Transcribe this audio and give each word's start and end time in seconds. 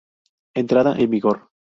Entrada 0.55 0.95
en 0.97 1.11
vigor. 1.11 1.49